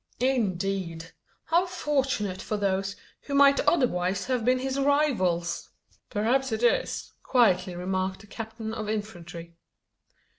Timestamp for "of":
8.73-8.89